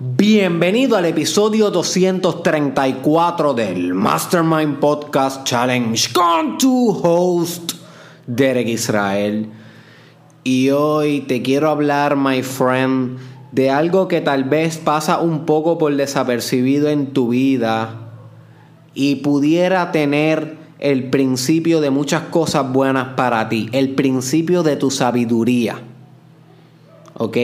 Bienvenido 0.00 0.96
al 0.96 1.04
episodio 1.04 1.70
234 1.70 3.54
del 3.54 3.94
Mastermind 3.94 4.80
Podcast 4.80 5.44
Challenge 5.44 6.12
con 6.12 6.58
tu 6.58 6.90
host 7.00 7.74
Derek 8.26 8.66
Israel. 8.66 9.48
Y 10.42 10.70
hoy 10.70 11.20
te 11.20 11.42
quiero 11.42 11.70
hablar, 11.70 12.16
my 12.16 12.42
friend, 12.42 13.18
de 13.52 13.70
algo 13.70 14.08
que 14.08 14.20
tal 14.20 14.42
vez 14.42 14.78
pasa 14.78 15.20
un 15.20 15.46
poco 15.46 15.78
por 15.78 15.94
desapercibido 15.94 16.88
en 16.88 17.12
tu 17.12 17.28
vida 17.28 18.10
y 18.94 19.16
pudiera 19.16 19.92
tener 19.92 20.56
el 20.80 21.08
principio 21.08 21.80
de 21.80 21.90
muchas 21.90 22.22
cosas 22.22 22.72
buenas 22.72 23.14
para 23.14 23.48
ti, 23.48 23.68
el 23.70 23.90
principio 23.90 24.64
de 24.64 24.74
tu 24.74 24.90
sabiduría. 24.90 25.76
¿Ok? 27.16 27.36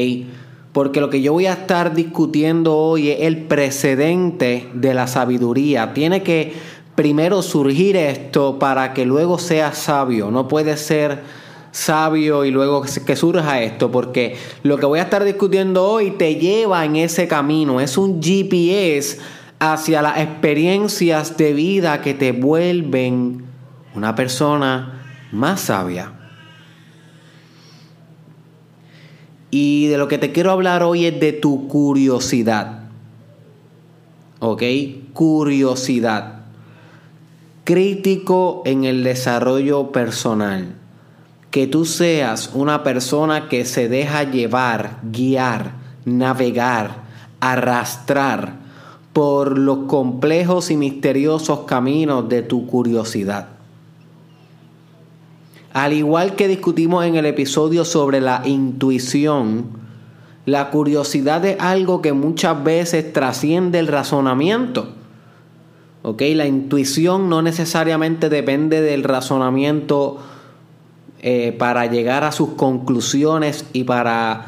Porque 0.72 1.00
lo 1.00 1.10
que 1.10 1.20
yo 1.20 1.32
voy 1.32 1.46
a 1.46 1.54
estar 1.54 1.94
discutiendo 1.94 2.76
hoy 2.76 3.10
es 3.10 3.22
el 3.22 3.38
precedente 3.38 4.68
de 4.72 4.94
la 4.94 5.06
sabiduría. 5.06 5.92
Tiene 5.94 6.22
que 6.22 6.52
primero 6.94 7.42
surgir 7.42 7.96
esto 7.96 8.58
para 8.58 8.94
que 8.94 9.04
luego 9.04 9.38
seas 9.38 9.78
sabio. 9.78 10.30
No 10.30 10.46
puede 10.46 10.76
ser 10.76 11.20
sabio 11.72 12.44
y 12.44 12.50
luego 12.50 12.82
que 12.82 13.16
surja 13.16 13.62
esto, 13.62 13.90
porque 13.90 14.36
lo 14.62 14.76
que 14.78 14.86
voy 14.86 14.98
a 14.98 15.04
estar 15.04 15.24
discutiendo 15.24 15.84
hoy 15.84 16.12
te 16.12 16.36
lleva 16.36 16.84
en 16.84 16.96
ese 16.96 17.26
camino. 17.26 17.80
Es 17.80 17.96
un 17.98 18.22
GPS 18.22 19.18
hacia 19.58 20.02
las 20.02 20.18
experiencias 20.18 21.36
de 21.36 21.52
vida 21.52 22.00
que 22.00 22.14
te 22.14 22.32
vuelven 22.32 23.44
una 23.94 24.14
persona 24.14 25.02
más 25.32 25.60
sabia. 25.62 26.19
Y 29.50 29.88
de 29.88 29.98
lo 29.98 30.08
que 30.08 30.18
te 30.18 30.32
quiero 30.32 30.52
hablar 30.52 30.82
hoy 30.82 31.06
es 31.06 31.18
de 31.18 31.32
tu 31.32 31.66
curiosidad. 31.68 32.84
¿Ok? 34.38 34.62
Curiosidad. 35.12 36.40
Crítico 37.64 38.62
en 38.64 38.84
el 38.84 39.04
desarrollo 39.04 39.92
personal. 39.92 40.76
Que 41.50 41.66
tú 41.66 41.84
seas 41.84 42.50
una 42.54 42.84
persona 42.84 43.48
que 43.48 43.64
se 43.64 43.88
deja 43.88 44.22
llevar, 44.22 45.00
guiar, 45.10 45.72
navegar, 46.04 47.02
arrastrar 47.40 48.60
por 49.12 49.58
los 49.58 49.86
complejos 49.86 50.70
y 50.70 50.76
misteriosos 50.76 51.60
caminos 51.60 52.28
de 52.28 52.42
tu 52.42 52.66
curiosidad. 52.66 53.59
Al 55.72 55.92
igual 55.92 56.34
que 56.34 56.48
discutimos 56.48 57.04
en 57.04 57.14
el 57.14 57.26
episodio 57.26 57.84
sobre 57.84 58.20
la 58.20 58.42
intuición, 58.44 59.66
la 60.44 60.70
curiosidad 60.70 61.44
es 61.44 61.60
algo 61.60 62.02
que 62.02 62.12
muchas 62.12 62.64
veces 62.64 63.12
trasciende 63.12 63.78
el 63.78 63.86
razonamiento. 63.86 64.88
¿Ok? 66.02 66.22
La 66.34 66.46
intuición 66.46 67.28
no 67.28 67.42
necesariamente 67.42 68.28
depende 68.28 68.80
del 68.80 69.04
razonamiento 69.04 70.18
eh, 71.22 71.54
para 71.56 71.86
llegar 71.86 72.24
a 72.24 72.32
sus 72.32 72.50
conclusiones 72.50 73.64
y 73.72 73.84
para 73.84 74.46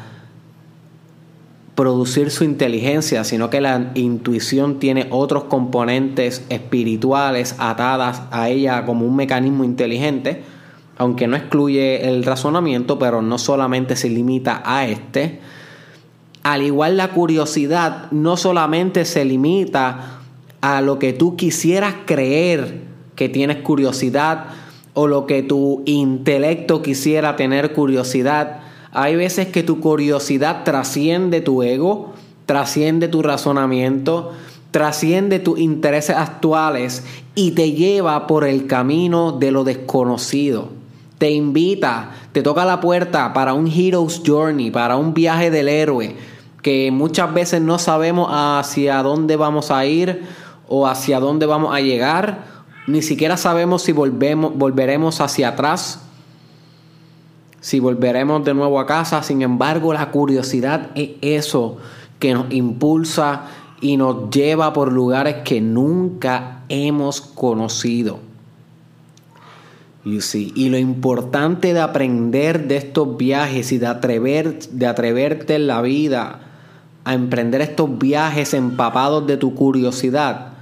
producir 1.75 2.31
su 2.31 2.43
inteligencia, 2.43 3.23
sino 3.23 3.49
que 3.49 3.61
la 3.61 3.91
intuición 3.93 4.79
tiene 4.79 5.07
otros 5.09 5.45
componentes 5.45 6.43
espirituales 6.49 7.55
atadas 7.59 8.23
a 8.31 8.49
ella 8.49 8.85
como 8.85 9.05
un 9.05 9.15
mecanismo 9.15 9.63
inteligente 9.63 10.43
aunque 11.03 11.27
no 11.27 11.35
excluye 11.35 12.07
el 12.07 12.23
razonamiento, 12.23 12.97
pero 12.97 13.21
no 13.21 13.37
solamente 13.37 13.97
se 13.97 14.09
limita 14.09 14.63
a 14.65 14.87
este. 14.87 15.41
Al 16.43 16.61
igual 16.61 16.95
la 16.95 17.09
curiosidad 17.09 18.09
no 18.11 18.37
solamente 18.37 19.03
se 19.03 19.25
limita 19.25 20.19
a 20.61 20.79
lo 20.79 20.99
que 20.99 21.11
tú 21.11 21.35
quisieras 21.35 21.93
creer 22.05 22.83
que 23.17 23.27
tienes 23.27 23.57
curiosidad 23.57 24.45
o 24.93 25.07
lo 25.07 25.27
que 25.27 25.43
tu 25.43 25.83
intelecto 25.85 26.81
quisiera 26.81 27.35
tener 27.35 27.73
curiosidad. 27.73 28.61
Hay 28.93 29.17
veces 29.17 29.47
que 29.47 29.61
tu 29.61 29.81
curiosidad 29.81 30.63
trasciende 30.63 31.41
tu 31.41 31.63
ego, 31.63 32.13
trasciende 32.45 33.09
tu 33.09 33.21
razonamiento, 33.23 34.31
trasciende 34.71 35.39
tus 35.39 35.59
intereses 35.59 36.15
actuales 36.15 37.03
y 37.35 37.51
te 37.51 37.73
lleva 37.73 38.25
por 38.25 38.45
el 38.45 38.67
camino 38.67 39.33
de 39.33 39.51
lo 39.51 39.65
desconocido 39.65 40.82
te 41.23 41.31
invita, 41.31 42.09
te 42.33 42.41
toca 42.41 42.65
la 42.65 42.81
puerta 42.81 43.31
para 43.31 43.53
un 43.53 43.65
Hero's 43.65 44.21
Journey, 44.27 44.71
para 44.71 44.97
un 44.97 45.13
viaje 45.13 45.49
del 45.51 45.69
héroe, 45.69 46.17
que 46.61 46.91
muchas 46.91 47.33
veces 47.33 47.61
no 47.61 47.79
sabemos 47.79 48.27
hacia 48.29 49.01
dónde 49.01 49.37
vamos 49.37 49.71
a 49.71 49.85
ir 49.85 50.23
o 50.67 50.85
hacia 50.85 51.21
dónde 51.21 51.45
vamos 51.45 51.73
a 51.73 51.79
llegar, 51.79 52.43
ni 52.87 53.01
siquiera 53.01 53.37
sabemos 53.37 53.83
si 53.83 53.93
volvemos, 53.93 54.53
volveremos 54.57 55.21
hacia 55.21 55.47
atrás, 55.47 56.01
si 57.61 57.79
volveremos 57.79 58.43
de 58.43 58.53
nuevo 58.53 58.77
a 58.77 58.85
casa, 58.85 59.23
sin 59.23 59.43
embargo 59.43 59.93
la 59.93 60.11
curiosidad 60.11 60.89
es 60.93 61.11
eso 61.21 61.77
que 62.19 62.33
nos 62.33 62.51
impulsa 62.51 63.43
y 63.79 63.95
nos 63.95 64.29
lleva 64.29 64.73
por 64.73 64.91
lugares 64.91 65.35
que 65.45 65.61
nunca 65.61 66.63
hemos 66.67 67.21
conocido. 67.21 68.32
Y 70.05 70.69
lo 70.69 70.77
importante 70.77 71.73
de 71.73 71.79
aprender 71.79 72.67
de 72.67 72.75
estos 72.75 73.15
viajes 73.15 73.71
y 73.71 73.77
de, 73.77 73.87
atrever, 73.87 74.59
de 74.59 74.85
atreverte 74.85 75.55
en 75.55 75.67
la 75.67 75.81
vida 75.81 76.41
a 77.05 77.13
emprender 77.13 77.61
estos 77.61 77.97
viajes 77.97 78.53
empapados 78.53 79.25
de 79.27 79.37
tu 79.37 79.55
curiosidad 79.55 80.53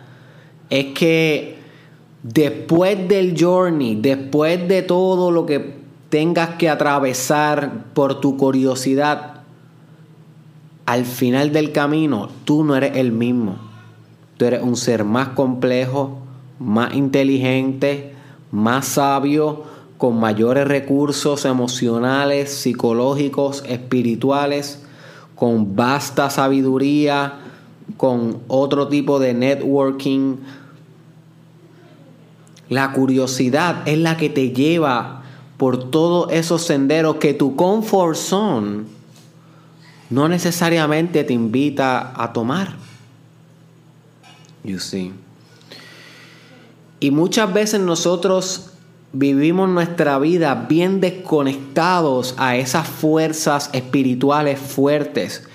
es 0.70 0.86
que 0.94 1.58
después 2.24 3.08
del 3.08 3.36
journey, 3.38 3.96
después 3.96 4.68
de 4.68 4.84
todo 4.84 5.32
lo 5.32 5.46
que 5.46 5.76
tengas 6.10 6.52
que 6.52 6.70
atravesar 6.70 7.86
por 7.94 8.22
tu 8.22 8.38
curiosidad, 8.38 9.42
al 10.86 11.06
final 11.06 11.52
del 11.52 11.72
camino 11.72 12.30
tú 12.46 12.64
no 12.64 12.76
eres 12.76 12.96
el 12.96 13.12
mismo. 13.12 13.58
Tú 14.38 14.46
eres 14.46 14.62
un 14.62 14.76
ser 14.76 15.04
más 15.04 15.30
complejo, 15.30 16.20
más 16.60 16.94
inteligente, 16.94 18.16
más 18.52 18.86
sabio, 18.86 19.64
con 19.98 20.20
mayores 20.20 20.68
recursos 20.68 21.46
emocionales, 21.46 22.52
psicológicos, 22.52 23.64
espirituales, 23.68 24.84
con 25.36 25.76
vasta 25.76 26.30
sabiduría, 26.30 27.40
con 27.98 28.40
otro 28.48 28.88
tipo 28.88 29.20
de 29.20 29.34
networking. 29.34 30.38
La 32.70 32.94
curiosidad 32.94 33.88
es 33.88 33.98
la 33.98 34.18
que 34.18 34.30
te 34.30 34.52
lleva 34.52 35.24
por 35.58 35.92
todos 35.92 36.32
esos 36.32 36.64
senderos 36.64 37.18
que 37.18 37.34
tu 37.34 37.56
comfort 37.56 38.16
zone 38.16 39.02
no 40.12 40.28
necesariamente 40.28 41.24
te 41.24 41.34
invita 41.34 42.14
a 42.22 42.34
tomar. 42.34 42.76
You 44.64 44.78
see. 44.78 45.14
Y 47.02 47.10
muchas 47.10 47.52
veces 47.52 47.82
nosotros 47.82 48.70
vivimos 49.12 49.68
nuestra 49.68 50.20
vida 50.20 50.68
bien 50.70 51.02
desconectados 51.02 52.36
a 52.38 52.58
esas 52.58 52.88
fuerzas 52.88 53.72
espirituales 53.74 54.60
fuertes 54.60 55.48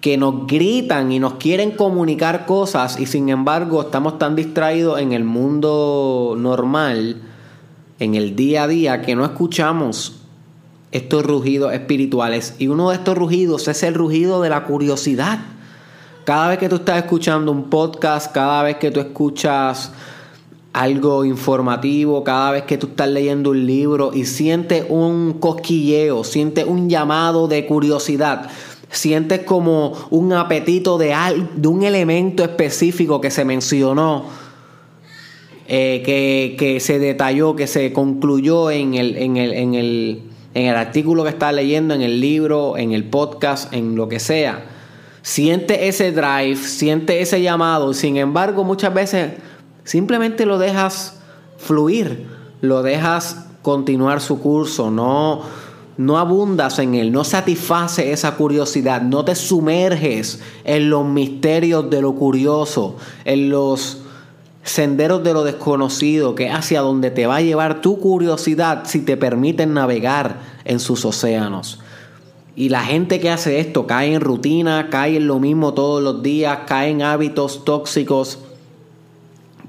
que 0.00 0.16
nos 0.16 0.46
gritan 0.46 1.12
y 1.12 1.18
nos 1.18 1.34
quieren 1.34 1.72
comunicar 1.72 2.46
cosas 2.46 2.98
y 2.98 3.04
sin 3.04 3.28
embargo 3.28 3.82
estamos 3.82 4.18
tan 4.18 4.34
distraídos 4.34 4.98
en 4.98 5.12
el 5.12 5.24
mundo 5.24 6.34
normal, 6.38 7.20
en 7.98 8.14
el 8.14 8.34
día 8.34 8.62
a 8.62 8.68
día, 8.68 9.02
que 9.02 9.14
no 9.14 9.26
escuchamos 9.26 10.22
estos 10.90 11.22
rugidos 11.22 11.74
espirituales. 11.74 12.54
Y 12.58 12.68
uno 12.68 12.88
de 12.88 12.96
estos 12.96 13.18
rugidos 13.18 13.68
es 13.68 13.82
el 13.82 13.92
rugido 13.92 14.40
de 14.40 14.48
la 14.48 14.64
curiosidad. 14.64 15.40
Cada 16.24 16.48
vez 16.48 16.58
que 16.58 16.70
tú 16.70 16.76
estás 16.76 16.96
escuchando 16.96 17.52
un 17.52 17.68
podcast, 17.68 18.32
cada 18.32 18.62
vez 18.62 18.76
que 18.76 18.90
tú 18.90 19.00
escuchas 19.00 19.92
algo 20.72 21.24
informativo 21.24 22.22
cada 22.24 22.52
vez 22.52 22.62
que 22.64 22.78
tú 22.78 22.88
estás 22.88 23.08
leyendo 23.08 23.50
un 23.50 23.66
libro 23.66 24.10
y 24.14 24.24
sientes 24.24 24.84
un 24.88 25.34
cosquilleo, 25.34 26.24
sientes 26.24 26.64
un 26.66 26.88
llamado 26.88 27.48
de 27.48 27.66
curiosidad, 27.66 28.50
sientes 28.90 29.40
como 29.40 29.94
un 30.10 30.32
apetito 30.32 30.98
de, 30.98 31.14
de 31.54 31.68
un 31.68 31.82
elemento 31.82 32.42
específico 32.42 33.20
que 33.20 33.30
se 33.30 33.44
mencionó, 33.44 34.26
eh, 35.66 36.02
que, 36.58 36.80
se 36.80 36.98
detalló, 36.98 37.54
que 37.56 37.66
se 37.66 37.92
concluyó 37.92 38.70
en 38.70 38.94
el, 38.94 39.16
en 39.16 39.36
el, 39.36 39.52
en 39.52 39.74
el, 39.74 40.22
en 40.54 40.66
el 40.66 40.76
artículo 40.76 41.24
que 41.24 41.30
estás 41.30 41.52
leyendo, 41.52 41.94
en 41.94 42.02
el 42.02 42.20
libro, 42.20 42.78
en 42.78 42.92
el 42.92 43.04
podcast, 43.04 43.72
en 43.74 43.96
lo 43.96 44.08
que 44.08 44.18
sea. 44.18 44.64
Siente 45.20 45.88
ese 45.88 46.12
drive, 46.12 46.56
siente 46.56 47.20
ese 47.20 47.42
llamado, 47.42 47.92
sin 47.92 48.16
embargo 48.16 48.64
muchas 48.64 48.94
veces 48.94 49.32
Simplemente 49.88 50.44
lo 50.44 50.58
dejas 50.58 51.14
fluir, 51.56 52.26
lo 52.60 52.82
dejas 52.82 53.46
continuar 53.62 54.20
su 54.20 54.38
curso, 54.38 54.90
no, 54.90 55.40
no 55.96 56.18
abundas 56.18 56.78
en 56.78 56.94
él, 56.94 57.10
no 57.10 57.24
satisface 57.24 58.12
esa 58.12 58.34
curiosidad, 58.34 59.00
no 59.00 59.24
te 59.24 59.34
sumerges 59.34 60.42
en 60.64 60.90
los 60.90 61.06
misterios 61.06 61.88
de 61.88 62.02
lo 62.02 62.14
curioso, 62.16 62.96
en 63.24 63.48
los 63.48 64.02
senderos 64.62 65.24
de 65.24 65.32
lo 65.32 65.42
desconocido, 65.42 66.34
que 66.34 66.48
es 66.48 66.54
hacia 66.54 66.82
donde 66.82 67.10
te 67.10 67.26
va 67.26 67.36
a 67.36 67.40
llevar 67.40 67.80
tu 67.80 67.98
curiosidad 67.98 68.82
si 68.84 69.00
te 69.00 69.16
permiten 69.16 69.72
navegar 69.72 70.38
en 70.66 70.80
sus 70.80 71.02
océanos. 71.06 71.80
Y 72.54 72.68
la 72.68 72.84
gente 72.84 73.20
que 73.20 73.30
hace 73.30 73.58
esto 73.58 73.86
cae 73.86 74.12
en 74.12 74.20
rutina, 74.20 74.90
cae 74.90 75.16
en 75.16 75.26
lo 75.26 75.38
mismo 75.38 75.72
todos 75.72 76.02
los 76.02 76.22
días, 76.22 76.58
cae 76.66 76.90
en 76.90 77.00
hábitos 77.00 77.64
tóxicos 77.64 78.40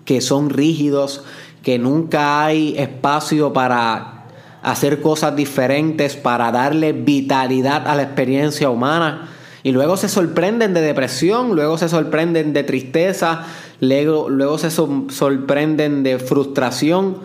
que 0.10 0.22
son 0.22 0.50
rígidos, 0.50 1.22
que 1.62 1.78
nunca 1.78 2.44
hay 2.44 2.74
espacio 2.80 3.54
para 3.54 4.26
hacer 4.64 5.04
cosas 5.04 5.36
diferentes, 5.36 6.16
para 6.16 6.52
darle 6.52 6.94
vitalidad 6.94 7.88
a 7.88 7.94
la 7.94 8.02
experiencia 8.02 8.72
humana. 8.72 9.30
Y 9.62 9.72
luego 9.72 9.98
se 9.98 10.10
sorprenden 10.10 10.74
de 10.74 10.82
depresión, 10.82 11.56
luego 11.56 11.78
se 11.78 11.90
sorprenden 11.90 12.54
de 12.54 12.64
tristeza, 12.64 13.46
luego, 13.82 14.32
luego 14.32 14.58
se 14.58 14.72
sorprenden 14.72 16.02
de 16.02 16.18
frustración. 16.18 17.20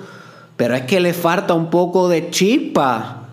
Pero 0.59 0.75
es 0.75 0.83
que 0.83 1.01
le 1.01 1.15
falta 1.15 1.55
un 1.55 1.71
poco 1.71 2.11
de 2.11 2.29
chispa 2.29 3.29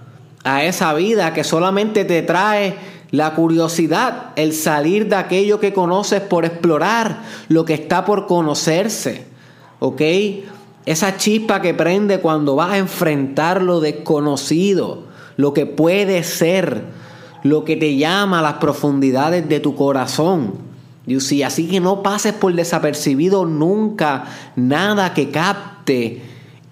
a 0.46 0.64
esa 0.64 0.94
vida 0.94 1.34
que 1.34 1.44
solamente 1.44 2.06
te 2.06 2.22
trae 2.22 2.76
la 3.12 3.36
curiosidad, 3.36 4.28
el 4.38 4.54
salir 4.54 5.10
de 5.10 5.18
aquello 5.18 5.60
que 5.60 5.74
conoces 5.74 6.22
por 6.22 6.46
explorar, 6.46 7.24
lo 7.50 7.66
que 7.66 7.74
está 7.74 8.06
por 8.06 8.28
conocerse. 8.28 9.30
¿Ok? 9.84 10.02
Esa 10.86 11.18
chispa 11.18 11.60
que 11.60 11.74
prende 11.74 12.20
cuando 12.20 12.56
vas 12.56 12.74
a 12.74 12.78
enfrentar 12.78 13.64
lo 13.64 13.80
desconocido, 13.80 15.06
lo 15.38 15.56
que 15.56 15.66
puede 15.66 16.24
ser, 16.24 16.84
lo 17.42 17.66
que 17.66 17.76
te 17.76 17.96
llama 17.96 18.40
a 18.40 18.44
las 18.44 18.54
profundidades 18.54 19.50
de 19.50 19.60
tu 19.60 19.76
corazón. 19.76 20.54
Así 21.44 21.68
que 21.68 21.80
no 21.80 22.04
pases 22.04 22.34
por 22.34 22.54
desapercibido 22.54 23.46
nunca 23.46 24.26
nada 24.56 25.16
que 25.16 25.32
capte 25.32 26.22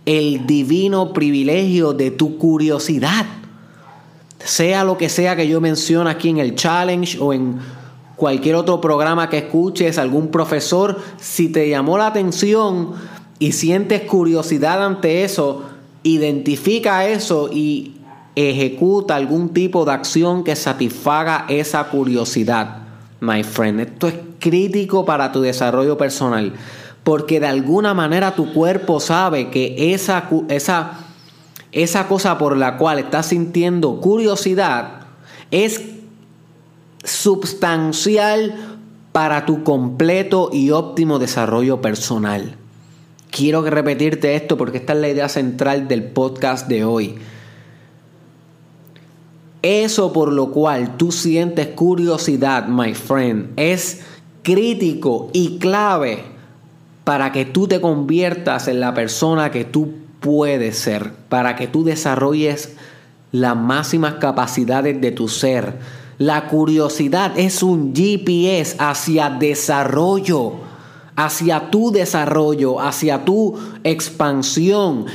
el 0.05 0.45
divino 0.45 1.11
privilegio 1.11 1.93
de 1.93 2.11
tu 2.11 2.37
curiosidad 2.37 3.25
sea 4.43 4.83
lo 4.83 4.97
que 4.97 5.09
sea 5.09 5.35
que 5.35 5.47
yo 5.47 5.61
mencione 5.61 6.09
aquí 6.09 6.29
en 6.29 6.37
el 6.37 6.55
challenge 6.55 7.17
o 7.19 7.33
en 7.33 7.59
cualquier 8.19 8.55
otro 8.55 8.81
programa 8.81 9.29
que 9.29 9.37
escuches, 9.37 9.97
algún 9.97 10.27
profesor, 10.27 10.99
si 11.17 11.47
te 11.47 11.69
llamó 11.69 11.97
la 11.97 12.07
atención 12.07 12.91
y 13.39 13.53
sientes 13.53 14.01
curiosidad 14.01 14.85
ante 14.85 15.23
eso, 15.23 15.63
identifica 16.03 17.07
eso 17.07 17.49
y 17.51 17.95
ejecuta 18.35 19.15
algún 19.15 19.53
tipo 19.53 19.85
de 19.85 19.93
acción 19.93 20.43
que 20.43 20.57
satisfaga 20.57 21.45
esa 21.47 21.85
curiosidad, 21.85 22.79
my 23.21 23.43
friend. 23.43 23.79
Esto 23.79 24.09
es 24.09 24.15
crítico 24.37 25.05
para 25.05 25.31
tu 25.31 25.39
desarrollo 25.39 25.97
personal, 25.97 26.51
porque 27.05 27.39
de 27.39 27.47
alguna 27.47 27.93
manera 27.93 28.35
tu 28.35 28.53
cuerpo 28.53 28.99
sabe 28.99 29.49
que 29.49 29.93
esa, 29.93 30.29
esa 30.49 30.99
esa 31.71 32.07
cosa 32.07 32.37
por 32.37 32.57
la 32.57 32.77
cual 32.77 32.99
estás 32.99 33.27
sintiendo 33.27 34.01
curiosidad 34.01 35.01
es 35.51 35.81
substancial 37.03 38.77
para 39.11 39.45
tu 39.45 39.63
completo 39.63 40.49
y 40.51 40.71
óptimo 40.71 41.19
desarrollo 41.19 41.81
personal. 41.81 42.55
Quiero 43.31 43.61
repetirte 43.61 44.35
esto 44.35 44.57
porque 44.57 44.77
esta 44.77 44.93
es 44.93 44.99
la 44.99 45.09
idea 45.09 45.29
central 45.29 45.87
del 45.87 46.03
podcast 46.03 46.67
de 46.67 46.83
hoy. 46.83 47.15
Eso 49.61 50.13
por 50.13 50.31
lo 50.31 50.51
cual 50.51 50.97
tú 50.97 51.11
sientes 51.11 51.67
curiosidad, 51.67 52.67
my 52.67 52.93
friend, 52.93 53.51
es 53.57 54.01
crítico 54.41 55.29
y 55.33 55.59
clave 55.59 56.23
para 57.03 57.31
que 57.31 57.45
tú 57.45 57.67
te 57.67 57.81
conviertas 57.81 58.67
en 58.67 58.79
la 58.79 58.93
persona 58.93 59.51
que 59.51 59.65
tú 59.65 59.93
puede 60.19 60.73
ser 60.73 61.11
para 61.29 61.55
que 61.55 61.67
tú 61.67 61.83
desarrolles 61.83 62.75
las 63.31 63.55
máximas 63.55 64.15
capacidades 64.15 64.99
de 64.99 65.11
tu 65.11 65.27
ser. 65.27 65.77
La 66.19 66.49
curiosidad 66.49 67.39
es 67.39 67.63
un 67.63 67.95
GPS 67.95 68.75
hacia 68.77 69.29
desarrollo, 69.29 70.51
hacia 71.15 71.71
tu 71.71 71.91
desarrollo, 71.91 72.81
hacia 72.81 73.23
tu 73.23 73.57
expansión. 73.85 75.05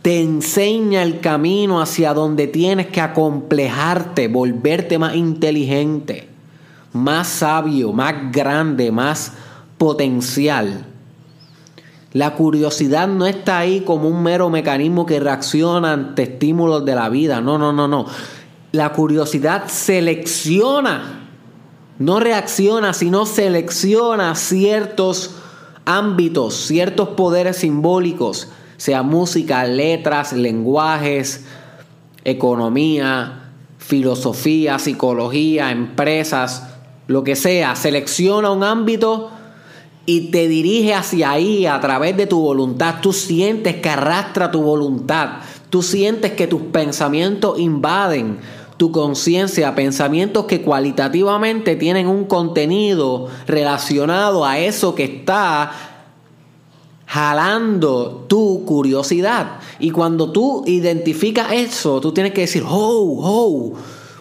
Te 0.00 0.20
enseña 0.20 1.02
el 1.02 1.18
camino 1.18 1.80
hacia 1.80 2.14
donde 2.14 2.46
tienes 2.46 2.86
que 2.86 3.00
acomplejarte, 3.00 4.28
volverte 4.28 4.96
más 4.96 5.16
inteligente, 5.16 6.28
más 6.92 7.26
sabio, 7.26 7.92
más 7.92 8.30
grande, 8.30 8.92
más 8.92 9.32
potencial. 9.76 10.86
La 12.12 12.34
curiosidad 12.34 13.08
no 13.08 13.26
está 13.26 13.58
ahí 13.58 13.80
como 13.80 14.08
un 14.08 14.22
mero 14.22 14.50
mecanismo 14.50 15.04
que 15.04 15.18
reacciona 15.18 15.94
ante 15.94 16.22
estímulos 16.22 16.84
de 16.84 16.94
la 16.94 17.08
vida. 17.08 17.40
No, 17.40 17.58
no, 17.58 17.72
no, 17.72 17.88
no. 17.88 18.06
La 18.74 18.88
curiosidad 18.92 19.68
selecciona, 19.68 21.28
no 22.00 22.18
reacciona, 22.18 22.92
sino 22.92 23.24
selecciona 23.24 24.34
ciertos 24.34 25.36
ámbitos, 25.84 26.56
ciertos 26.56 27.10
poderes 27.10 27.58
simbólicos, 27.58 28.48
sea 28.76 29.04
música, 29.04 29.62
letras, 29.64 30.32
lenguajes, 30.32 31.44
economía, 32.24 33.52
filosofía, 33.78 34.80
psicología, 34.80 35.70
empresas, 35.70 36.64
lo 37.06 37.22
que 37.22 37.36
sea, 37.36 37.76
selecciona 37.76 38.50
un 38.50 38.64
ámbito 38.64 39.30
y 40.04 40.32
te 40.32 40.48
dirige 40.48 40.94
hacia 40.94 41.30
ahí 41.30 41.64
a 41.66 41.78
través 41.80 42.16
de 42.16 42.26
tu 42.26 42.40
voluntad. 42.40 42.96
Tú 43.00 43.12
sientes 43.12 43.76
que 43.76 43.88
arrastra 43.88 44.50
tu 44.50 44.62
voluntad. 44.62 45.42
Tú 45.70 45.82
sientes 45.82 46.32
que 46.32 46.46
tus 46.46 46.62
pensamientos 46.62 47.58
invaden 47.58 48.38
tu 48.76 48.90
conciencia, 48.90 49.74
pensamientos 49.74 50.46
que 50.46 50.62
cualitativamente 50.62 51.76
tienen 51.76 52.08
un 52.08 52.24
contenido 52.24 53.28
relacionado 53.46 54.44
a 54.44 54.58
eso 54.58 54.94
que 54.94 55.04
está 55.04 55.72
jalando 57.06 58.26
tu 58.28 58.64
curiosidad. 58.64 59.58
Y 59.78 59.90
cuando 59.90 60.32
tú 60.32 60.64
identificas 60.66 61.52
eso, 61.52 62.00
tú 62.00 62.12
tienes 62.12 62.32
que 62.32 62.42
decir, 62.42 62.64
oh, 62.66 63.20
oh, 63.22 63.74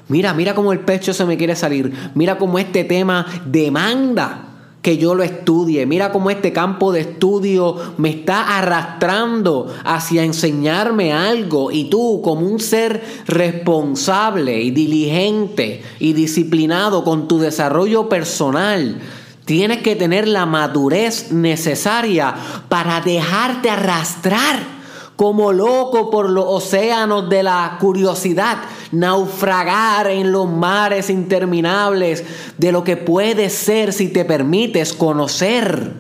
mira, 0.08 0.34
mira 0.34 0.54
cómo 0.54 0.72
el 0.72 0.82
pecho 0.82 1.14
se 1.14 1.26
me 1.26 1.38
quiere 1.38 1.56
salir, 1.56 1.92
mira 2.14 2.38
cómo 2.38 2.60
este 2.60 2.84
tema 2.84 3.26
demanda 3.46 4.53
que 4.84 4.98
yo 4.98 5.16
lo 5.16 5.24
estudie. 5.24 5.86
Mira 5.86 6.12
cómo 6.12 6.30
este 6.30 6.52
campo 6.52 6.92
de 6.92 7.00
estudio 7.00 7.78
me 7.98 8.10
está 8.10 8.58
arrastrando 8.58 9.74
hacia 9.86 10.26
enseñarme 10.26 11.14
algo. 11.14 11.72
Y 11.72 11.86
tú, 11.86 12.22
como 12.22 12.46
un 12.46 12.60
ser 12.60 13.02
responsable 13.26 14.62
y 14.62 14.72
diligente 14.72 15.82
y 16.00 16.12
disciplinado 16.12 17.06
con 17.06 17.30
tu 17.30 17.40
desarrollo 17.40 18.10
personal, 18.10 19.00
tienes 19.46 19.82
que 19.82 19.96
tener 19.96 20.28
la 20.28 20.46
madurez 20.46 21.32
necesaria 21.32 22.36
para 22.68 23.00
dejarte 23.00 23.70
arrastrar 23.70 24.73
como 25.16 25.54
loco 25.54 26.10
por 26.10 26.30
los 26.30 26.46
océanos 26.48 27.30
de 27.30 27.44
la 27.44 27.78
curiosidad, 27.80 28.58
naufragar 28.92 30.08
en 30.08 30.32
los 30.32 30.50
mares 30.50 31.10
interminables 31.10 32.24
de 32.58 32.72
lo 32.72 32.84
que 32.84 32.98
puede 32.98 33.50
ser 33.50 33.94
si 33.94 34.10
te 34.10 34.26
permites 34.26 34.94
conocer. 34.94 35.94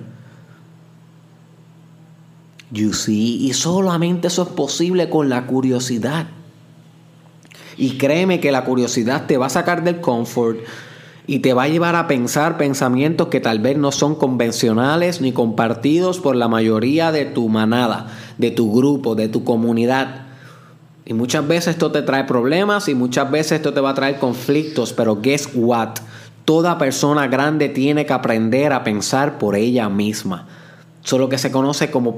You 2.71 2.93
see, 2.93 3.45
y 3.45 3.53
solamente 3.53 4.27
eso 4.27 4.43
es 4.43 4.49
posible 4.49 5.09
con 5.09 5.29
la 5.29 5.45
curiosidad. 5.45 6.25
Y 7.77 7.97
créeme 7.97 8.39
que 8.39 8.51
la 8.51 8.65
curiosidad 8.65 9.27
te 9.27 9.37
va 9.37 9.45
a 9.45 9.49
sacar 9.49 9.83
del 9.83 10.01
confort 10.01 10.59
y 11.25 11.39
te 11.39 11.53
va 11.53 11.63
a 11.63 11.67
llevar 11.67 11.95
a 11.95 12.07
pensar 12.07 12.57
pensamientos 12.57 13.27
que 13.27 13.39
tal 13.39 13.59
vez 13.59 13.77
no 13.77 13.91
son 13.91 14.15
convencionales 14.15 15.21
ni 15.21 15.31
compartidos 15.31 16.19
por 16.19 16.35
la 16.35 16.47
mayoría 16.47 17.11
de 17.11 17.25
tu 17.25 17.47
manada, 17.47 18.07
de 18.37 18.51
tu 18.51 18.73
grupo, 18.73 19.15
de 19.15 19.27
tu 19.27 19.43
comunidad. 19.43 20.27
Y 21.05 21.13
muchas 21.13 21.47
veces 21.47 21.69
esto 21.69 21.91
te 21.91 22.01
trae 22.01 22.23
problemas 22.23 22.87
y 22.87 22.95
muchas 22.95 23.29
veces 23.29 23.53
esto 23.53 23.73
te 23.73 23.81
va 23.81 23.91
a 23.91 23.95
traer 23.95 24.19
conflictos, 24.19 24.93
pero 24.93 25.21
guess 25.21 25.49
what? 25.53 25.95
Toda 26.45 26.77
persona 26.77 27.27
grande 27.27 27.69
tiene 27.69 28.05
que 28.05 28.13
aprender 28.13 28.73
a 28.73 28.83
pensar 28.83 29.37
por 29.37 29.55
ella 29.55 29.89
misma. 29.89 30.47
Eso 31.03 31.17
es 31.17 31.19
lo 31.19 31.29
que 31.29 31.37
se 31.37 31.51
conoce 31.51 31.91
como 31.91 32.17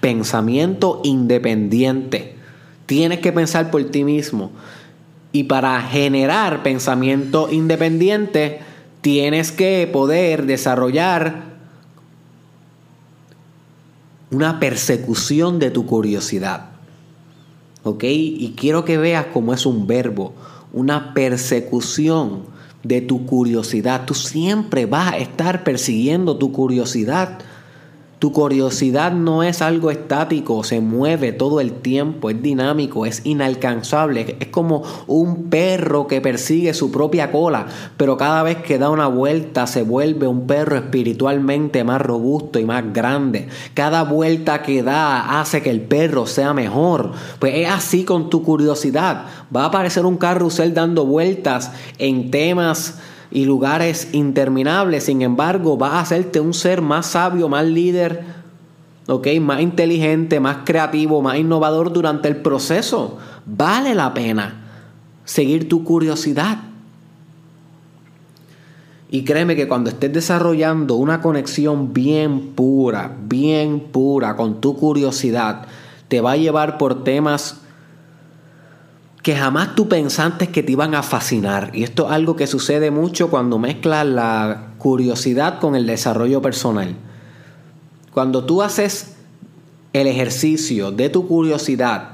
pensamiento 0.00 1.00
independiente. 1.04 2.36
Tienes 2.86 3.20
que 3.20 3.32
pensar 3.32 3.70
por 3.70 3.84
ti 3.84 4.04
mismo. 4.04 4.52
Y 5.32 5.44
para 5.44 5.80
generar 5.82 6.62
pensamiento 6.62 7.48
independiente, 7.50 8.60
tienes 9.02 9.52
que 9.52 9.88
poder 9.92 10.46
desarrollar 10.46 11.55
una 14.30 14.58
persecución 14.60 15.58
de 15.58 15.70
tu 15.70 15.86
curiosidad. 15.86 16.70
¿Ok? 17.82 18.04
Y 18.04 18.54
quiero 18.56 18.84
que 18.84 18.98
veas 18.98 19.26
cómo 19.32 19.54
es 19.54 19.64
un 19.64 19.86
verbo, 19.86 20.34
una 20.72 21.14
persecución 21.14 22.42
de 22.82 23.00
tu 23.00 23.26
curiosidad. 23.26 24.04
Tú 24.06 24.14
siempre 24.14 24.86
vas 24.86 25.12
a 25.12 25.18
estar 25.18 25.64
persiguiendo 25.64 26.36
tu 26.36 26.52
curiosidad 26.52 27.38
tu 28.26 28.32
curiosidad 28.32 29.12
no 29.12 29.44
es 29.44 29.62
algo 29.62 29.92
estático, 29.92 30.64
se 30.64 30.80
mueve 30.80 31.30
todo 31.30 31.60
el 31.60 31.74
tiempo, 31.74 32.28
es 32.28 32.42
dinámico, 32.42 33.06
es 33.06 33.20
inalcanzable, 33.22 34.36
es 34.40 34.48
como 34.48 34.82
un 35.06 35.44
perro 35.44 36.08
que 36.08 36.20
persigue 36.20 36.74
su 36.74 36.90
propia 36.90 37.30
cola, 37.30 37.66
pero 37.96 38.16
cada 38.16 38.42
vez 38.42 38.56
que 38.56 38.78
da 38.78 38.90
una 38.90 39.06
vuelta 39.06 39.68
se 39.68 39.84
vuelve 39.84 40.26
un 40.26 40.48
perro 40.48 40.74
espiritualmente 40.74 41.84
más 41.84 42.00
robusto 42.00 42.58
y 42.58 42.64
más 42.64 42.92
grande. 42.92 43.46
Cada 43.74 44.02
vuelta 44.02 44.60
que 44.64 44.82
da 44.82 45.40
hace 45.40 45.62
que 45.62 45.70
el 45.70 45.82
perro 45.82 46.26
sea 46.26 46.52
mejor. 46.52 47.12
Pues 47.38 47.54
es 47.54 47.68
así 47.68 48.04
con 48.04 48.28
tu 48.28 48.42
curiosidad. 48.42 49.26
Va 49.54 49.62
a 49.62 49.66
aparecer 49.66 50.04
un 50.04 50.16
carrusel 50.16 50.74
dando 50.74 51.06
vueltas 51.06 51.70
en 51.98 52.32
temas 52.32 52.98
y 53.30 53.44
lugares 53.44 54.08
interminables. 54.12 55.04
Sin 55.04 55.22
embargo, 55.22 55.78
va 55.78 55.94
a 55.94 56.00
hacerte 56.00 56.40
un 56.40 56.54
ser 56.54 56.82
más 56.82 57.06
sabio, 57.06 57.48
más 57.48 57.64
líder, 57.64 58.24
¿okay? 59.06 59.40
más 59.40 59.60
inteligente, 59.60 60.40
más 60.40 60.58
creativo, 60.64 61.22
más 61.22 61.36
innovador 61.36 61.92
durante 61.92 62.28
el 62.28 62.36
proceso. 62.36 63.18
Vale 63.44 63.94
la 63.94 64.14
pena 64.14 64.62
seguir 65.24 65.68
tu 65.68 65.84
curiosidad. 65.84 66.58
Y 69.08 69.22
créeme 69.24 69.54
que 69.54 69.68
cuando 69.68 69.90
estés 69.90 70.12
desarrollando 70.12 70.96
una 70.96 71.20
conexión 71.20 71.92
bien 71.92 72.52
pura, 72.54 73.16
bien 73.28 73.80
pura 73.80 74.34
con 74.34 74.60
tu 74.60 74.76
curiosidad, 74.76 75.66
te 76.08 76.20
va 76.20 76.32
a 76.32 76.36
llevar 76.36 76.76
por 76.76 77.04
temas 77.04 77.60
que 79.26 79.34
jamás 79.34 79.74
tú 79.74 79.88
pensaste 79.88 80.50
que 80.50 80.62
te 80.62 80.70
iban 80.70 80.94
a 80.94 81.02
fascinar. 81.02 81.72
Y 81.74 81.82
esto 81.82 82.06
es 82.06 82.12
algo 82.12 82.36
que 82.36 82.46
sucede 82.46 82.92
mucho 82.92 83.28
cuando 83.28 83.58
mezclas 83.58 84.06
la 84.06 84.68
curiosidad 84.78 85.58
con 85.58 85.74
el 85.74 85.84
desarrollo 85.84 86.40
personal. 86.40 86.94
Cuando 88.12 88.44
tú 88.44 88.62
haces 88.62 89.16
el 89.92 90.06
ejercicio 90.06 90.92
de 90.92 91.08
tu 91.08 91.26
curiosidad, 91.26 92.10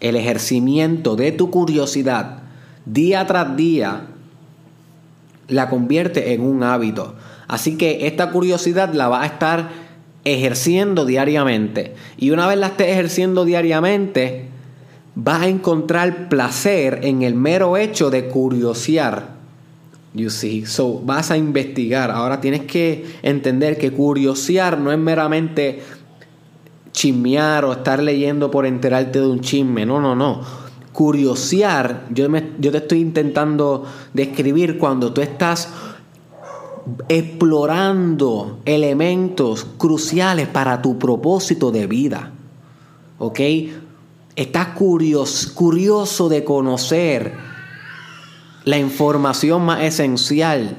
el 0.00 0.16
ejercimiento 0.16 1.14
de 1.14 1.30
tu 1.30 1.52
curiosidad, 1.52 2.38
día 2.86 3.24
tras 3.28 3.56
día, 3.56 4.06
la 5.46 5.70
convierte 5.70 6.32
en 6.32 6.40
un 6.40 6.64
hábito. 6.64 7.14
Así 7.46 7.78
que 7.78 8.08
esta 8.08 8.32
curiosidad 8.32 8.92
la 8.94 9.06
va 9.06 9.22
a 9.22 9.26
estar 9.26 9.68
ejerciendo 10.24 11.04
diariamente. 11.04 11.94
Y 12.16 12.32
una 12.32 12.48
vez 12.48 12.58
la 12.58 12.66
estés 12.66 12.88
ejerciendo 12.88 13.44
diariamente, 13.44 14.55
vas 15.16 15.42
a 15.42 15.48
encontrar 15.48 16.28
placer 16.28 17.00
en 17.02 17.22
el 17.22 17.34
mero 17.34 17.76
hecho 17.76 18.10
de 18.10 18.28
curiosear. 18.28 19.34
You 20.12 20.30
see, 20.30 20.64
so 20.66 21.00
vas 21.00 21.30
a 21.30 21.36
investigar. 21.36 22.10
Ahora 22.10 22.40
tienes 22.40 22.62
que 22.62 23.04
entender 23.22 23.76
que 23.76 23.90
curiosear 23.90 24.78
no 24.78 24.92
es 24.92 24.98
meramente 24.98 25.80
chismear 26.92 27.64
o 27.64 27.72
estar 27.72 28.02
leyendo 28.02 28.50
por 28.50 28.66
enterarte 28.66 29.20
de 29.20 29.26
un 29.26 29.40
chisme. 29.40 29.84
No, 29.84 30.00
no, 30.00 30.14
no. 30.14 30.40
Curiosear, 30.92 32.04
yo, 32.10 32.28
yo 32.58 32.70
te 32.70 32.78
estoy 32.78 33.00
intentando 33.00 33.84
describir 34.14 34.78
cuando 34.78 35.12
tú 35.12 35.20
estás 35.20 35.68
explorando 37.08 38.60
elementos 38.64 39.66
cruciales 39.76 40.46
para 40.48 40.80
tu 40.80 40.98
propósito 40.98 41.70
de 41.70 41.86
vida. 41.86 42.32
¿Ok? 43.18 43.40
Estás 44.36 44.68
curioso, 44.68 45.54
curioso 45.54 46.28
de 46.28 46.44
conocer 46.44 47.34
la 48.64 48.78
información 48.78 49.62
más 49.62 49.82
esencial 49.82 50.76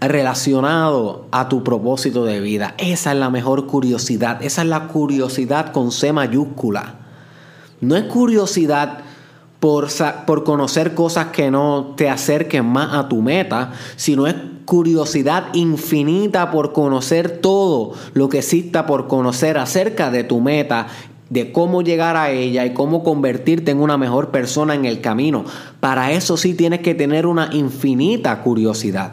relacionado 0.00 1.26
a 1.30 1.48
tu 1.48 1.64
propósito 1.64 2.24
de 2.24 2.40
vida. 2.40 2.74
Esa 2.76 3.12
es 3.12 3.18
la 3.18 3.30
mejor 3.30 3.66
curiosidad. 3.66 4.42
Esa 4.42 4.62
es 4.62 4.68
la 4.68 4.88
curiosidad 4.88 5.72
con 5.72 5.90
C 5.90 6.12
mayúscula. 6.12 6.96
No 7.80 7.96
es 7.96 8.04
curiosidad 8.04 8.98
por, 9.60 9.88
por 10.26 10.44
conocer 10.44 10.94
cosas 10.94 11.28
que 11.28 11.50
no 11.50 11.94
te 11.96 12.10
acerquen 12.10 12.66
más 12.66 12.94
a 12.94 13.08
tu 13.08 13.22
meta, 13.22 13.72
sino 13.96 14.26
es 14.26 14.34
curiosidad 14.66 15.54
infinita 15.54 16.50
por 16.50 16.72
conocer 16.72 17.38
todo 17.38 17.94
lo 18.12 18.28
que 18.28 18.38
exista 18.38 18.84
por 18.84 19.06
conocer 19.06 19.56
acerca 19.56 20.10
de 20.10 20.24
tu 20.24 20.40
meta 20.40 20.88
de 21.28 21.52
cómo 21.52 21.82
llegar 21.82 22.16
a 22.16 22.30
ella 22.30 22.64
y 22.64 22.72
cómo 22.72 23.02
convertirte 23.02 23.72
en 23.72 23.80
una 23.80 23.98
mejor 23.98 24.30
persona 24.30 24.74
en 24.74 24.84
el 24.84 25.00
camino. 25.00 25.44
Para 25.80 26.12
eso 26.12 26.36
sí 26.36 26.54
tienes 26.54 26.80
que 26.80 26.94
tener 26.94 27.26
una 27.26 27.50
infinita 27.52 28.42
curiosidad. 28.42 29.12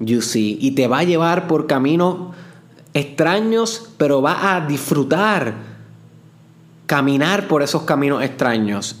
You 0.00 0.22
see, 0.22 0.58
y 0.60 0.72
te 0.72 0.88
va 0.88 1.00
a 1.00 1.04
llevar 1.04 1.46
por 1.46 1.66
caminos 1.66 2.34
extraños, 2.94 3.90
pero 3.98 4.22
va 4.22 4.56
a 4.56 4.66
disfrutar 4.66 5.54
caminar 6.86 7.46
por 7.46 7.62
esos 7.62 7.82
caminos 7.82 8.22
extraños. 8.24 8.96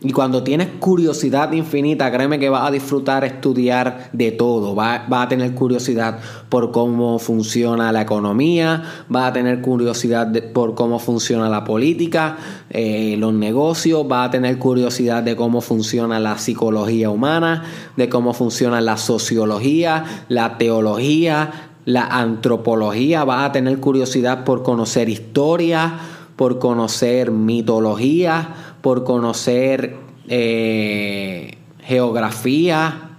Y 0.00 0.12
cuando 0.12 0.42
tienes 0.42 0.68
curiosidad 0.80 1.50
infinita, 1.52 2.12
créeme 2.12 2.38
que 2.38 2.50
vas 2.50 2.68
a 2.68 2.70
disfrutar 2.70 3.24
estudiar 3.24 4.10
de 4.12 4.32
todo. 4.32 4.74
Vas, 4.74 5.00
a 5.10 5.28
tener 5.28 5.54
curiosidad 5.54 6.18
por 6.50 6.72
cómo 6.72 7.18
funciona 7.18 7.90
la 7.90 8.02
economía, 8.02 8.82
vas 9.08 9.30
a 9.30 9.32
tener 9.32 9.62
curiosidad 9.62 10.30
por 10.52 10.74
cómo 10.74 10.98
funciona 10.98 11.48
la 11.48 11.64
política, 11.64 12.36
eh, 12.68 13.16
los 13.18 13.32
negocios, 13.32 14.06
vas 14.06 14.28
a 14.28 14.30
tener 14.30 14.58
curiosidad 14.58 15.22
de 15.22 15.36
cómo 15.36 15.62
funciona 15.62 16.20
la 16.20 16.36
psicología 16.36 17.08
humana, 17.08 17.64
de 17.96 18.10
cómo 18.10 18.34
funciona 18.34 18.82
la 18.82 18.98
sociología, 18.98 20.04
la 20.28 20.58
teología, 20.58 21.70
la 21.86 22.04
antropología. 22.06 23.24
Vas 23.24 23.48
a 23.48 23.52
tener 23.52 23.78
curiosidad 23.80 24.44
por 24.44 24.62
conocer 24.62 25.08
historia, 25.08 25.98
por 26.36 26.58
conocer 26.58 27.30
mitología 27.30 28.74
por 28.84 29.02
conocer 29.02 29.96
eh, 30.28 31.56
geografía, 31.80 33.16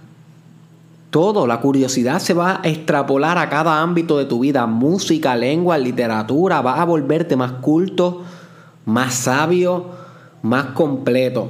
todo, 1.10 1.48
la 1.48 1.60
curiosidad 1.60 2.20
se 2.20 2.34
va 2.34 2.60
a 2.62 2.68
extrapolar 2.68 3.36
a 3.36 3.48
cada 3.48 3.82
ámbito 3.82 4.16
de 4.16 4.26
tu 4.26 4.38
vida, 4.38 4.64
música, 4.68 5.34
lengua, 5.34 5.76
literatura, 5.76 6.60
va 6.60 6.80
a 6.80 6.84
volverte 6.84 7.34
más 7.34 7.50
culto, 7.50 8.22
más 8.84 9.12
sabio, 9.14 9.86
más 10.42 10.66
completo. 10.66 11.48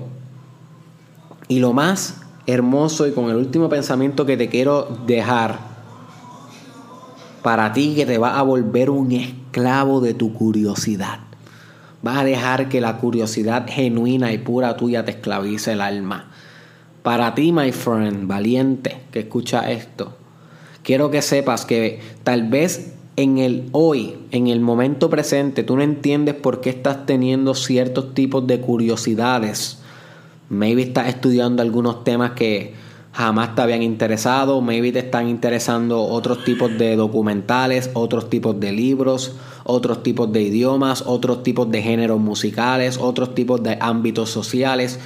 Y 1.47 1.59
lo 1.59 1.75
más 1.75 2.23
hermoso 2.47 3.07
y 3.07 3.13
con 3.13 3.29
el 3.29 3.37
último 3.37 3.69
pensamiento 3.69 4.25
que 4.25 4.39
te 4.39 4.49
quiero 4.49 4.97
dejar 5.07 5.59
para 7.43 7.75
ti 7.75 7.95
que 7.95 8.07
te 8.07 8.17
va 8.17 8.39
a 8.39 8.43
volver 8.43 8.89
un 8.89 9.13
esclavo 9.13 10.01
de 10.01 10.15
tu 10.15 10.33
curiosidad. 10.33 11.26
Vas 12.07 12.19
a 12.19 12.25
dejar 12.25 12.69
que 12.69 12.81
la 12.81 12.99
curiosidad 12.99 13.67
genuina 13.69 14.33
y 14.33 14.39
pura 14.39 14.77
tuya 14.77 15.05
te 15.05 15.11
esclavice 15.11 15.73
el 15.73 15.81
alma. 15.81 16.31
Para 17.03 17.35
ti, 17.35 17.51
my 17.51 17.73
friend, 17.73 18.29
valiente, 18.29 19.01
que 19.11 19.19
escucha 19.19 19.73
esto, 19.73 20.17
quiero 20.85 21.11
que 21.11 21.21
sepas 21.21 21.67
que 21.67 21.99
tal 22.23 22.49
vez 22.49 22.95
en 23.17 23.39
el 23.39 23.69
hoy, 23.73 24.19
en 24.31 24.47
el 24.47 24.61
momento 24.61 25.11
presente, 25.11 25.65
tú 25.65 25.75
no 25.75 25.83
entiendes 25.83 26.37
por 26.37 26.61
qué 26.61 26.71
estás 26.71 27.07
teniendo 27.07 27.57
ciertos 27.57 28.15
tipos 28.15 28.47
de 28.47 28.61
curiosidades. 28.61 29.81
Maybe 30.49 30.83
estás 30.83 31.09
estudiando 31.09 31.61
algunos 31.61 32.05
temas 32.05 32.31
que 32.37 32.75
jamás 33.11 33.57
te 33.57 33.63
habían 33.63 33.83
interesado, 33.83 34.61
maybe 34.61 34.93
te 34.93 35.01
están 35.01 35.29
interesando 35.29 36.05
otros 36.05 36.45
tipos 36.45 36.79
de 36.79 36.95
documentales, 36.95 37.91
otros 37.95 38.31
tipos 38.31 38.61
de 38.61 38.71
libros, 38.71 39.35
otros 39.67 40.03
tipos 40.03 40.33
de 40.33 40.43
idiomas, 40.43 41.03
otros 41.07 41.43
tipos 41.43 41.71
de 41.71 41.83
géneros 41.83 42.21
musicales, 42.21 42.99
otros 42.99 43.35
tipos 43.35 43.63
de 43.63 43.77
ámbitos 43.81 44.31
sociales. 44.31 44.99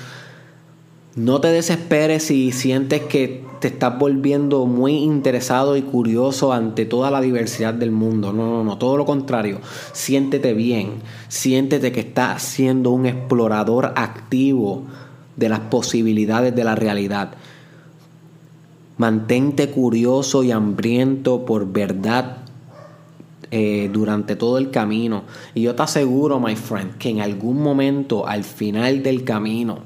No 1.16 1.40
te 1.40 1.48
desesperes 1.48 2.24
si 2.24 2.52
sientes 2.52 3.02
que 3.02 3.44
te 3.60 3.68
estás 3.68 3.98
volviendo 3.98 4.66
muy 4.66 4.98
interesado 4.98 5.76
y 5.76 5.82
curioso 5.82 6.52
ante 6.52 6.86
toda 6.86 7.10
la 7.10 7.20
diversidad 7.20 7.74
del 7.74 7.90
mundo. 7.90 8.32
No, 8.32 8.48
no, 8.48 8.64
no, 8.64 8.78
todo 8.78 8.96
lo 8.96 9.04
contrario. 9.04 9.60
Siéntete 9.92 10.54
bien, 10.54 11.02
siéntete 11.28 11.90
que 11.92 12.00
estás 12.00 12.42
siendo 12.42 12.90
un 12.90 13.06
explorador 13.06 13.92
activo 13.96 14.84
de 15.36 15.48
las 15.48 15.60
posibilidades 15.60 16.54
de 16.54 16.64
la 16.64 16.74
realidad. 16.74 17.32
Mantente 18.98 19.70
curioso 19.70 20.44
y 20.44 20.52
hambriento 20.52 21.44
por 21.44 21.72
verdad 21.72 22.39
eh, 23.50 23.90
durante 23.92 24.36
todo 24.36 24.58
el 24.58 24.70
camino. 24.70 25.24
Y 25.54 25.62
yo 25.62 25.74
te 25.74 25.82
aseguro, 25.82 26.40
my 26.40 26.56
friend, 26.56 26.98
que 26.98 27.10
en 27.10 27.20
algún 27.20 27.62
momento, 27.62 28.26
al 28.26 28.44
final 28.44 29.02
del 29.02 29.24
camino, 29.24 29.78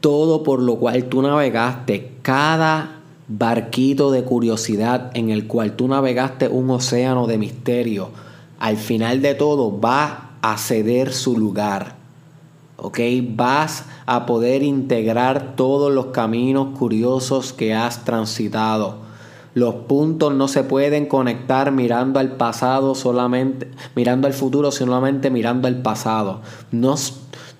todo 0.00 0.42
por 0.42 0.60
lo 0.60 0.76
cual 0.76 1.04
tú 1.04 1.22
navegaste, 1.22 2.12
cada 2.22 3.00
barquito 3.28 4.10
de 4.10 4.24
curiosidad 4.24 5.10
en 5.14 5.30
el 5.30 5.46
cual 5.46 5.76
tú 5.76 5.88
navegaste 5.88 6.48
un 6.48 6.70
océano 6.70 7.26
de 7.26 7.38
misterio, 7.38 8.10
al 8.58 8.76
final 8.76 9.22
de 9.22 9.34
todo 9.34 9.80
va 9.80 10.32
a 10.42 10.58
ceder 10.58 11.12
su 11.12 11.38
lugar 11.38 12.02
¿ok? 12.82 12.98
Vas 13.36 13.84
a 14.06 14.26
poder 14.26 14.64
integrar 14.64 15.54
todos 15.54 15.92
los 15.92 16.06
caminos 16.06 16.76
curiosos 16.76 17.52
que 17.52 17.74
has 17.74 18.04
transitado. 18.04 19.01
Los 19.54 19.74
puntos 19.74 20.34
no 20.34 20.48
se 20.48 20.64
pueden 20.64 21.06
conectar 21.06 21.72
mirando 21.72 22.18
al 22.18 22.36
pasado 22.36 22.94
solamente, 22.94 23.70
mirando 23.94 24.26
al 24.26 24.32
futuro 24.32 24.70
solamente 24.70 25.30
mirando 25.30 25.68
al 25.68 25.82
pasado. 25.82 26.40
No, 26.70 26.94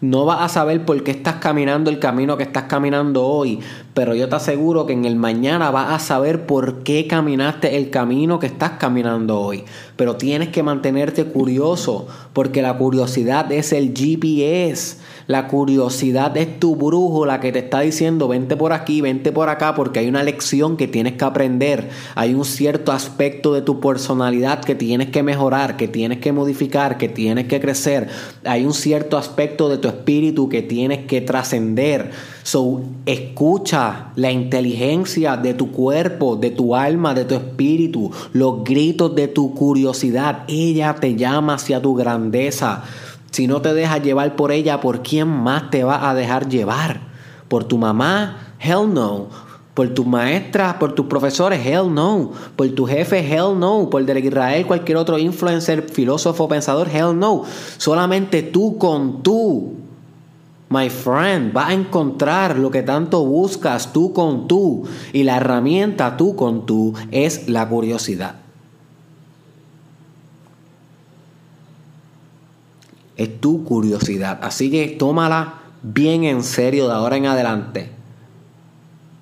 no 0.00 0.24
vas 0.24 0.40
a 0.40 0.48
saber 0.48 0.86
por 0.86 1.04
qué 1.04 1.10
estás 1.10 1.34
caminando 1.34 1.90
el 1.90 1.98
camino 1.98 2.38
que 2.38 2.44
estás 2.44 2.64
caminando 2.64 3.26
hoy, 3.26 3.60
pero 3.92 4.14
yo 4.14 4.28
te 4.28 4.36
aseguro 4.36 4.86
que 4.86 4.94
en 4.94 5.04
el 5.04 5.16
mañana 5.16 5.70
vas 5.70 5.92
a 5.92 5.98
saber 5.98 6.46
por 6.46 6.82
qué 6.82 7.06
caminaste 7.06 7.76
el 7.76 7.90
camino 7.90 8.38
que 8.38 8.46
estás 8.46 8.72
caminando 8.78 9.38
hoy. 9.38 9.64
Pero 10.02 10.16
tienes 10.16 10.48
que 10.48 10.64
mantenerte 10.64 11.26
curioso, 11.26 12.08
porque 12.32 12.60
la 12.60 12.76
curiosidad 12.76 13.52
es 13.52 13.72
el 13.72 13.94
GPS. 13.94 14.96
La 15.28 15.46
curiosidad 15.46 16.36
es 16.36 16.58
tu 16.58 16.74
brújula 16.74 17.38
que 17.38 17.52
te 17.52 17.60
está 17.60 17.82
diciendo 17.82 18.26
vente 18.26 18.56
por 18.56 18.72
aquí, 18.72 19.00
vente 19.00 19.30
por 19.30 19.48
acá, 19.48 19.76
porque 19.76 20.00
hay 20.00 20.08
una 20.08 20.24
lección 20.24 20.76
que 20.76 20.88
tienes 20.88 21.12
que 21.12 21.24
aprender. 21.24 21.88
Hay 22.16 22.34
un 22.34 22.44
cierto 22.44 22.90
aspecto 22.90 23.54
de 23.54 23.62
tu 23.62 23.78
personalidad 23.78 24.64
que 24.64 24.74
tienes 24.74 25.10
que 25.10 25.22
mejorar, 25.22 25.76
que 25.76 25.86
tienes 25.86 26.18
que 26.18 26.32
modificar, 26.32 26.98
que 26.98 27.08
tienes 27.08 27.46
que 27.46 27.60
crecer. 27.60 28.08
Hay 28.44 28.66
un 28.66 28.74
cierto 28.74 29.16
aspecto 29.16 29.68
de 29.68 29.78
tu 29.78 29.86
espíritu 29.86 30.48
que 30.48 30.62
tienes 30.62 31.06
que 31.06 31.20
trascender. 31.20 32.10
So, 32.42 32.82
escucha 33.06 34.08
la 34.16 34.32
inteligencia 34.32 35.36
de 35.36 35.54
tu 35.54 35.70
cuerpo, 35.70 36.36
de 36.36 36.50
tu 36.50 36.74
alma, 36.74 37.14
de 37.14 37.24
tu 37.24 37.34
espíritu, 37.34 38.10
los 38.32 38.64
gritos 38.64 39.14
de 39.14 39.28
tu 39.28 39.54
curiosidad. 39.54 40.44
Ella 40.48 40.94
te 40.94 41.14
llama 41.14 41.54
hacia 41.54 41.80
tu 41.80 41.94
grandeza. 41.94 42.82
Si 43.30 43.46
no 43.46 43.62
te 43.62 43.72
dejas 43.72 44.02
llevar 44.02 44.36
por 44.36 44.52
ella, 44.52 44.80
¿por 44.80 45.02
quién 45.02 45.28
más 45.28 45.70
te 45.70 45.84
va 45.84 46.10
a 46.10 46.14
dejar 46.14 46.48
llevar? 46.48 47.00
¿Por 47.48 47.64
tu 47.64 47.78
mamá? 47.78 48.54
Hell 48.58 48.92
no. 48.92 49.28
¿Por 49.74 49.88
tus 49.94 50.04
maestras? 50.04 50.74
¿Por 50.74 50.94
tus 50.94 51.06
profesores? 51.06 51.64
Hell 51.64 51.94
no. 51.94 52.32
¿Por 52.56 52.68
tu 52.70 52.86
jefe? 52.86 53.20
Hell 53.20 53.58
no. 53.58 53.88
¿Por 53.88 54.04
del 54.04 54.24
Israel? 54.24 54.66
¿Cualquier 54.66 54.98
otro 54.98 55.16
influencer, 55.18 55.88
filósofo, 55.90 56.46
pensador? 56.48 56.88
Hell 56.88 57.18
no. 57.18 57.44
Solamente 57.78 58.42
tú 58.42 58.76
con 58.76 59.22
tú. 59.22 59.81
My 60.72 60.88
friend, 60.88 61.52
vas 61.52 61.68
a 61.68 61.74
encontrar 61.74 62.58
lo 62.58 62.70
que 62.70 62.82
tanto 62.82 63.24
buscas 63.26 63.92
tú 63.92 64.14
con 64.14 64.48
tú. 64.48 64.84
Y 65.12 65.24
la 65.24 65.36
herramienta 65.36 66.16
tú 66.16 66.34
con 66.34 66.64
tú 66.64 66.94
es 67.10 67.48
la 67.48 67.68
curiosidad. 67.68 68.36
es 73.16 73.40
tu 73.40 73.64
curiosidad. 73.64 74.40
Así 74.42 74.70
que 74.70 74.88
tómala 74.88 75.54
bien 75.82 76.24
en 76.24 76.42
serio 76.42 76.88
de 76.88 76.94
ahora 76.94 77.16
en 77.16 77.26
adelante. 77.26 77.90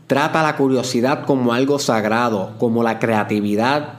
Trata 0.07 0.43
la 0.43 0.57
curiosidad 0.57 1.25
como 1.25 1.53
algo 1.53 1.79
sagrado, 1.79 2.53
como 2.59 2.83
la 2.83 2.99
creatividad, 2.99 3.95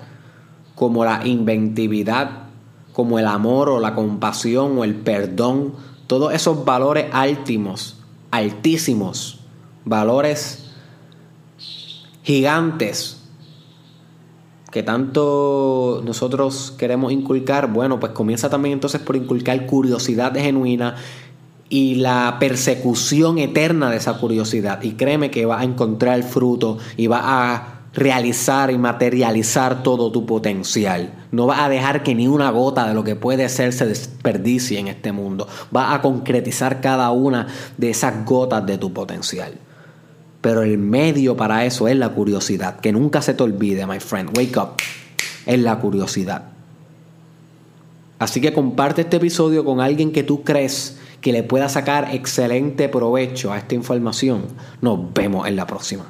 como 0.75 1.05
la 1.05 1.25
inventividad, 1.25 2.29
como 2.93 3.20
el 3.20 3.27
amor 3.27 3.70
o 3.70 3.79
la 3.79 3.96
compasión 3.96 4.77
o 4.77 4.84
el 4.84 4.96
perdón. 4.96 5.74
Todos 6.12 6.34
esos 6.34 6.65
valores 6.65 7.06
altísimos, 7.13 7.96
altísimos, 8.32 9.39
valores 9.86 10.70
gigantes 12.22 13.24
que 14.74 14.84
tanto 14.84 16.01
nosotros 16.03 16.74
queremos 16.77 17.13
inculcar, 17.13 17.72
bueno, 17.72 18.01
pues 18.01 18.12
comienza 18.12 18.50
también 18.50 18.74
entonces 18.74 19.00
por 19.00 19.15
inculcar 19.15 19.65
curiosidad 19.65 20.36
genuina 20.36 20.98
y 21.70 21.96
la 21.96 22.36
persecución 22.41 23.38
eterna 23.38 23.89
de 23.89 23.96
esa 23.96 24.18
curiosidad. 24.18 24.84
Y 24.84 24.96
créeme 24.96 25.32
que 25.32 25.46
va 25.46 25.62
a 25.62 25.63
encontrar 25.63 26.22
fruto 26.24 26.77
y 26.98 27.08
va 27.08 27.22
a 27.24 27.80
realizar 27.93 28.71
y 28.71 28.77
materializar 28.77 29.83
todo 29.83 30.12
tu 30.12 30.25
potencial. 30.25 31.13
No 31.31 31.48
va 31.48 31.65
a 31.65 31.69
dejar 31.69 32.03
que 32.03 32.15
ni 32.15 32.27
una 32.27 32.50
gota 32.51 32.88
de 32.88 32.93
lo 32.93 33.04
que 33.04 33.15
puede 33.15 33.49
ser 33.49 33.73
se 33.73 33.86
desperdicie 33.86 34.80
en 34.80 34.88
este 34.88 35.12
mundo. 35.12 35.47
Va 35.75 35.93
a 35.93 36.01
concretizar 36.01 36.82
cada 36.82 37.12
una 37.12 37.47
de 37.77 37.89
esas 37.89 38.25
gotas 38.25 38.65
de 38.65 38.77
tu 38.77 38.93
potencial. 38.93 39.54
Pero 40.41 40.63
el 40.63 40.77
medio 40.77 41.38
para 41.38 41.65
eso 41.65 41.88
es 41.88 41.95
la 41.95 42.10
curiosidad. 42.10 42.80
Que 42.80 42.91
nunca 42.91 43.21
se 43.21 43.34
te 43.34 43.43
olvide, 43.43 43.86
my 43.86 43.99
friend. 43.99 44.36
Wake 44.38 44.58
up. 44.58 44.69
Es 45.45 45.60
la 45.60 45.80
curiosidad. 45.80 46.43
Así 48.19 48.39
que 48.39 48.54
comparte 48.54 49.01
este 49.01 49.17
episodio 49.17 49.65
con 49.65 49.82
alguien 49.82 50.12
que 50.12 50.23
tú 50.23 50.43
crees 50.43 50.97
que 51.21 51.32
le 51.32 51.43
pueda 51.43 51.69
sacar 51.69 52.13
excelente 52.13 52.89
provecho 52.89 53.51
a 53.51 53.58
esta 53.58 53.75
información. 53.75 54.43
Nos 54.82 55.13
vemos 55.13 55.47
en 55.47 55.56
la 55.56 55.67
próxima. 55.67 56.06